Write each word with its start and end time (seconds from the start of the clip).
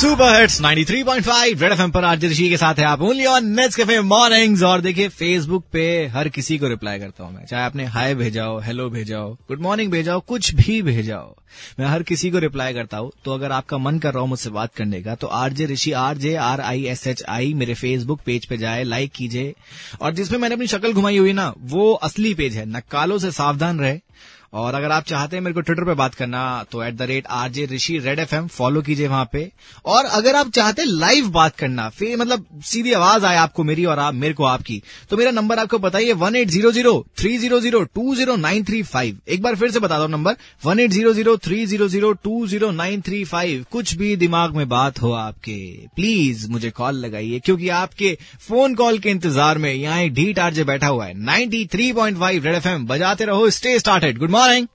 Super 0.00 0.40
hits 0.40 0.60
93.5 0.62 1.62
red 1.62 1.72
FM 1.72 1.90
पर 1.90 2.04
आज 2.04 2.24
ऋषि 2.24 2.48
के 2.48 2.56
साथ 2.56 2.74
है 2.74 2.84
आप। 2.84 3.02
Only 3.02 3.24
on 3.26 3.46
nets 3.46 3.76
cafe 3.76 4.00
mornings 4.00 4.62
और 4.62 4.80
देखिए 4.80 5.08
फेसबुक 5.08 5.64
पे 5.72 6.06
हर 6.06 6.28
किसी 6.28 6.58
को 6.58 6.68
रिप्लाई 6.68 6.98
करता 6.98 7.24
हूँ 7.24 7.34
मैं। 7.34 7.44
चाहे 7.46 7.62
आपने 7.62 7.84
हाय 7.84 8.14
भेजाओ 8.14 8.58
हेलो 8.60 8.88
भेजाओ 8.90 9.32
गुड 9.48 9.60
मॉर्निंग 9.60 9.92
भेजाओ 9.92 10.20
कुछ 10.20 10.54
भी 10.54 10.82
भेजाओ 10.82 11.34
मैं 11.80 11.86
हर 11.86 12.02
किसी 12.02 12.30
को 12.30 12.38
रिप्लाई 12.38 12.74
करता 12.74 12.96
हूँ। 12.96 13.10
तो 13.24 13.34
अगर 13.34 13.52
आपका 13.52 13.78
मन 13.78 13.98
कर 13.98 14.12
रहा 14.12 14.20
हो 14.20 14.26
मुझसे 14.26 14.50
बात 14.50 14.74
करने 14.74 15.02
का 15.02 15.14
तो 15.14 15.26
RJ 15.26 15.66
Rishi 15.66 15.92
R 15.92 16.16
J 16.16 16.34
R 16.34 16.60
I 16.60 16.84
S 16.84 17.06
H 17.06 17.22
I 17.28 17.54
मेरे 17.54 17.74
फेसबुक 17.74 18.20
पेज 18.26 18.46
पे 18.46 18.56
जाए 18.56 18.84
लाइक 18.84 19.12
कीजिए। 19.12 19.54
और 20.00 20.14
जिसमें 20.14 20.38
मैंने 20.38 20.54
अपनी 20.54 20.66
शक्ल 20.66 20.92
घुमाई 20.92 21.18
हुई 21.18 21.32
ना, 21.32 21.54
वो 21.58 21.92
असली 21.92 22.34
पेज 22.34 22.56
है। 22.56 22.66
नक्कालों 22.66 23.18
से 23.18 23.30
सावधान 23.30 23.80
रहे। 23.80 24.00
और 24.52 24.74
अगर 24.74 24.90
आप 24.92 25.04
चाहते 25.06 25.36
हैं 25.36 25.42
मेरे 25.42 25.54
को 25.54 25.60
ट्विटर 25.60 25.84
पे 25.84 25.94
बात 25.94 26.14
करना 26.14 26.40
तो 26.72 26.82
at 26.84 26.94
the 26.94 27.02
rate 27.02 27.26
RJ 27.32 27.66
Rishi 27.66 27.98
Red 27.98 28.18
FM 28.18 28.46
follow 28.48 28.80
कीजिए 28.82 29.08
वहाँ 29.08 29.28
पे। 29.32 29.50
और 29.86 30.04
अगर 30.06 30.36
आप 30.36 30.50
चाहते 30.50 30.82
हैं 30.82 30.88
लाइव 30.90 31.28
बात 31.32 31.56
करना 31.56 31.88
फिर 31.90 32.16
मतलब 32.16 32.46
सीधी 32.66 32.92
आवाज़ 32.92 33.26
आए 33.26 33.36
आपको 33.38 33.64
मेरी 33.64 33.84
और 33.84 33.98
आप, 33.98 34.14
मेरे 34.14 34.34
को 34.34 34.44
आपकी 34.44 34.82
तो 35.10 35.16
मेरा 35.16 35.30
नंबर 35.30 35.58
आपको 35.58 35.78
बताइए 35.78 36.12
one 36.14 36.36
eight 36.36 36.48
zero 36.50 36.72
zero 36.72 36.94
three 37.18 37.36
zero 37.38 37.60
zero 37.60 37.82
two 37.84 38.14
zero 38.14 38.36
nine 38.38 38.64
three 38.64 38.82
five 38.84 39.18
एक 39.28 39.42
बार 39.42 39.56
फिर 39.56 39.70
से 39.70 39.80
बता 39.80 39.98
दो 39.98 40.06
number 40.08 40.36
one 40.64 40.80
eight 40.80 40.90
zero 40.90 41.12
zero 41.12 41.36
three 41.38 41.64
zero 41.66 41.88
zero 41.88 42.12
two 42.14 42.46
zero 42.46 42.70
nine 42.72 43.00
three 43.02 43.24
five 43.26 43.64
कुछ 43.72 43.94
भी 43.96 44.14
दिमाग 44.16 44.56
में 44.56 44.68
बात 44.68 45.00
हो 45.02 45.12
आपके 45.12 45.58
प्लीज़ 45.96 46.48
मुझे 46.50 46.70
कॉल 46.72 46.96
लगाइए, 46.96 47.38
क्योंकि 47.40 47.68
आपके 47.76 48.16
फ़ोन 48.48 48.74
कॉल 48.74 48.98
के 48.98 49.10
इंतज़ार 49.10 49.58
में 49.58 49.72
यहाँ 49.72 50.08
ढीट 50.10 50.38
आरजे 50.38 50.64
बैठा 50.64 50.86
हुआ 50.86 51.06
है। 51.06 51.14
Ninety 51.16 51.64
three 51.72 51.92
point 51.92 52.18
five 52.18 52.44
Red 52.44 52.54
FM 52.54 52.86
बजाते 52.86 53.24
रहो 53.24 53.48
स्टे 53.52 53.78
स्टार्टेड 53.78 54.09
गुड 54.18 54.30
मॉर्निंग 54.30 54.66